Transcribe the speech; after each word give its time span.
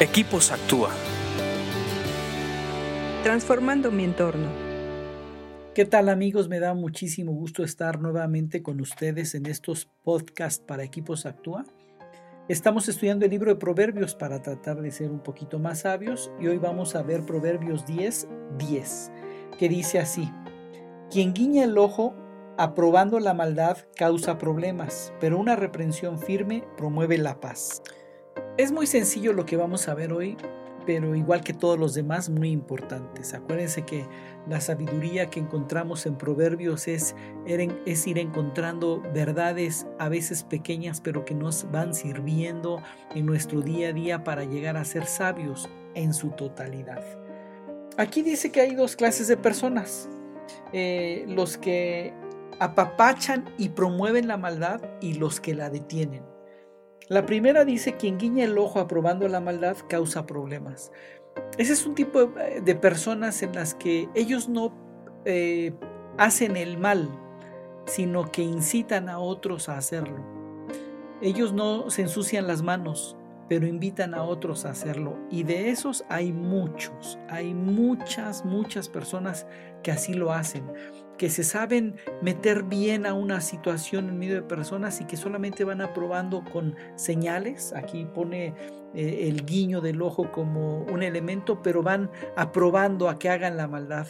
Equipos 0.00 0.50
Actúa. 0.50 0.90
Transformando 3.22 3.92
mi 3.92 4.02
entorno. 4.02 4.48
¿Qué 5.72 5.84
tal 5.84 6.08
amigos? 6.08 6.48
Me 6.48 6.58
da 6.58 6.74
muchísimo 6.74 7.30
gusto 7.30 7.62
estar 7.62 8.00
nuevamente 8.00 8.60
con 8.60 8.80
ustedes 8.80 9.36
en 9.36 9.46
estos 9.46 9.88
podcasts 10.02 10.58
para 10.66 10.82
Equipos 10.82 11.26
Actúa. 11.26 11.64
Estamos 12.48 12.88
estudiando 12.88 13.24
el 13.24 13.30
libro 13.30 13.52
de 13.52 13.60
Proverbios 13.60 14.16
para 14.16 14.42
tratar 14.42 14.82
de 14.82 14.90
ser 14.90 15.12
un 15.12 15.20
poquito 15.20 15.60
más 15.60 15.82
sabios 15.82 16.28
y 16.40 16.48
hoy 16.48 16.58
vamos 16.58 16.96
a 16.96 17.02
ver 17.04 17.24
Proverbios 17.24 17.86
10, 17.86 18.26
10, 18.58 19.12
que 19.60 19.68
dice 19.68 20.00
así, 20.00 20.28
quien 21.08 21.32
guiña 21.32 21.62
el 21.62 21.78
ojo 21.78 22.16
aprobando 22.58 23.20
la 23.20 23.32
maldad 23.32 23.78
causa 23.94 24.38
problemas, 24.38 25.12
pero 25.20 25.38
una 25.38 25.54
reprensión 25.54 26.18
firme 26.18 26.64
promueve 26.76 27.16
la 27.16 27.38
paz. 27.38 27.80
Es 28.56 28.70
muy 28.70 28.86
sencillo 28.86 29.32
lo 29.32 29.46
que 29.46 29.56
vamos 29.56 29.88
a 29.88 29.94
ver 29.94 30.12
hoy, 30.12 30.36
pero 30.86 31.16
igual 31.16 31.42
que 31.42 31.52
todos 31.52 31.76
los 31.76 31.92
demás, 31.92 32.30
muy 32.30 32.52
importantes. 32.52 33.34
Acuérdense 33.34 33.82
que 33.82 34.06
la 34.48 34.60
sabiduría 34.60 35.28
que 35.28 35.40
encontramos 35.40 36.06
en 36.06 36.16
Proverbios 36.16 36.86
es, 36.86 37.16
ir 37.46 38.18
encontrando 38.18 39.02
verdades 39.12 39.88
a 39.98 40.08
veces 40.08 40.44
pequeñas, 40.44 41.00
pero 41.00 41.24
que 41.24 41.34
nos 41.34 41.68
van 41.72 41.94
sirviendo 41.94 42.80
en 43.16 43.26
nuestro 43.26 43.60
día 43.60 43.88
a 43.88 43.92
día 43.92 44.22
para 44.22 44.44
llegar 44.44 44.76
a 44.76 44.84
ser 44.84 45.06
sabios 45.06 45.68
en 45.96 46.14
su 46.14 46.30
totalidad. 46.30 47.02
Aquí 47.96 48.22
dice 48.22 48.52
que 48.52 48.60
hay 48.60 48.76
dos 48.76 48.94
clases 48.94 49.26
de 49.26 49.36
personas. 49.36 50.08
Eh, 50.72 51.24
los 51.26 51.58
que 51.58 52.12
apapachan 52.60 53.52
y 53.58 53.70
promueven 53.70 54.28
la 54.28 54.36
maldad 54.36 54.80
y 55.00 55.14
los 55.14 55.40
que 55.40 55.54
la 55.54 55.70
detienen. 55.70 56.33
La 57.08 57.26
primera 57.26 57.64
dice, 57.64 57.96
quien 57.96 58.18
guiña 58.18 58.44
el 58.44 58.56
ojo 58.56 58.80
aprobando 58.80 59.28
la 59.28 59.40
maldad 59.40 59.76
causa 59.88 60.26
problemas. 60.26 60.90
Ese 61.58 61.72
es 61.72 61.84
un 61.84 61.94
tipo 61.94 62.26
de 62.26 62.74
personas 62.74 63.42
en 63.42 63.54
las 63.54 63.74
que 63.74 64.08
ellos 64.14 64.48
no 64.48 64.72
eh, 65.24 65.74
hacen 66.16 66.56
el 66.56 66.78
mal, 66.78 67.08
sino 67.86 68.30
que 68.30 68.42
incitan 68.42 69.08
a 69.08 69.18
otros 69.18 69.68
a 69.68 69.76
hacerlo. 69.76 70.24
Ellos 71.20 71.52
no 71.52 71.90
se 71.90 72.02
ensucian 72.02 72.46
las 72.46 72.62
manos, 72.62 73.16
pero 73.48 73.66
invitan 73.66 74.14
a 74.14 74.22
otros 74.22 74.64
a 74.64 74.70
hacerlo. 74.70 75.18
Y 75.30 75.42
de 75.42 75.70
esos 75.70 76.04
hay 76.08 76.32
muchos, 76.32 77.18
hay 77.28 77.54
muchas, 77.54 78.44
muchas 78.44 78.88
personas 78.88 79.46
que 79.82 79.92
así 79.92 80.14
lo 80.14 80.32
hacen 80.32 80.64
que 81.18 81.30
se 81.30 81.44
saben 81.44 81.96
meter 82.22 82.64
bien 82.64 83.06
a 83.06 83.14
una 83.14 83.40
situación 83.40 84.08
en 84.08 84.18
medio 84.18 84.34
de 84.34 84.42
personas 84.42 85.00
y 85.00 85.04
que 85.04 85.16
solamente 85.16 85.64
van 85.64 85.80
aprobando 85.80 86.44
con 86.44 86.76
señales. 86.96 87.72
Aquí 87.74 88.04
pone 88.04 88.54
eh, 88.94 89.28
el 89.28 89.44
guiño 89.44 89.80
del 89.80 90.02
ojo 90.02 90.30
como 90.32 90.78
un 90.82 91.02
elemento, 91.02 91.62
pero 91.62 91.82
van 91.82 92.10
aprobando 92.36 93.08
a 93.08 93.18
que 93.18 93.28
hagan 93.28 93.56
la 93.56 93.68
maldad. 93.68 94.06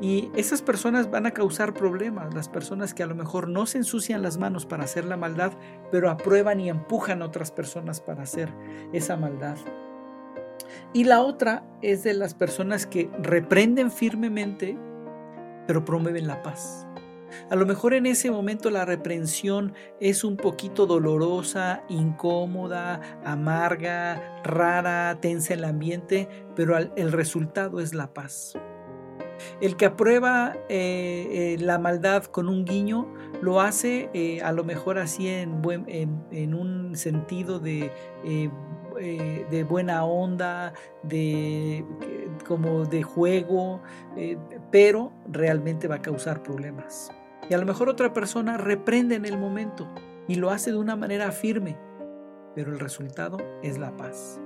Y 0.00 0.30
esas 0.36 0.62
personas 0.62 1.10
van 1.10 1.26
a 1.26 1.30
causar 1.30 1.74
problemas, 1.74 2.34
las 2.34 2.48
personas 2.48 2.92
que 2.92 3.02
a 3.02 3.06
lo 3.06 3.14
mejor 3.14 3.48
no 3.48 3.66
se 3.66 3.78
ensucian 3.78 4.22
las 4.22 4.38
manos 4.38 4.66
para 4.66 4.84
hacer 4.84 5.04
la 5.04 5.16
maldad, 5.16 5.52
pero 5.90 6.10
aprueban 6.10 6.60
y 6.60 6.68
empujan 6.68 7.22
a 7.22 7.26
otras 7.26 7.50
personas 7.50 8.00
para 8.00 8.22
hacer 8.22 8.48
esa 8.92 9.16
maldad. 9.16 9.56
Y 10.92 11.04
la 11.04 11.20
otra 11.20 11.64
es 11.82 12.02
de 12.02 12.14
las 12.14 12.34
personas 12.34 12.86
que 12.86 13.10
reprenden 13.22 13.90
firmemente 13.90 14.78
pero 15.66 15.84
promueven 15.84 16.26
la 16.26 16.42
paz. 16.42 16.86
A 17.50 17.56
lo 17.56 17.66
mejor 17.66 17.92
en 17.92 18.06
ese 18.06 18.30
momento 18.30 18.70
la 18.70 18.84
reprensión 18.84 19.74
es 20.00 20.24
un 20.24 20.36
poquito 20.36 20.86
dolorosa, 20.86 21.82
incómoda, 21.88 23.00
amarga, 23.24 24.40
rara, 24.42 25.18
tensa 25.20 25.54
el 25.54 25.64
ambiente, 25.64 26.28
pero 26.54 26.76
el 26.78 27.12
resultado 27.12 27.80
es 27.80 27.94
la 27.94 28.14
paz. 28.14 28.56
El 29.60 29.76
que 29.76 29.86
aprueba 29.86 30.56
eh, 30.68 31.28
eh, 31.30 31.56
la 31.60 31.78
maldad 31.78 32.24
con 32.24 32.48
un 32.48 32.64
guiño 32.64 33.06
lo 33.40 33.60
hace 33.60 34.10
eh, 34.14 34.40
a 34.42 34.52
lo 34.52 34.64
mejor 34.64 34.98
así 34.98 35.28
en, 35.28 35.62
en 36.30 36.54
un 36.54 36.96
sentido 36.96 37.58
de 37.58 37.90
de 39.50 39.62
buena 39.68 40.06
onda, 40.06 40.72
de, 41.02 41.84
como 42.48 42.86
de 42.86 43.02
juego, 43.02 43.82
pero 44.72 45.12
realmente 45.30 45.86
va 45.86 45.96
a 45.96 46.02
causar 46.02 46.42
problemas. 46.42 47.10
Y 47.50 47.52
a 47.52 47.58
lo 47.58 47.66
mejor 47.66 47.90
otra 47.90 48.14
persona 48.14 48.56
reprende 48.56 49.14
en 49.14 49.26
el 49.26 49.36
momento 49.36 49.86
y 50.26 50.36
lo 50.36 50.48
hace 50.48 50.72
de 50.72 50.78
una 50.78 50.96
manera 50.96 51.30
firme, 51.30 51.76
pero 52.54 52.72
el 52.72 52.80
resultado 52.80 53.36
es 53.62 53.76
la 53.76 53.94
paz. 53.98 54.40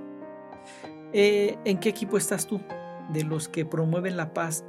¿En 1.13 1.79
qué 1.79 1.89
equipo 1.89 2.17
estás 2.17 2.49
tú? 2.49 2.61
¿De 3.13 3.23
los 3.23 3.49
que 3.49 3.65
promueven 3.65 4.17
la 4.17 4.35
paz 4.35 4.65